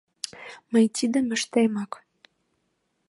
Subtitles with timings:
[0.71, 1.91] Мый тидым ыштемак...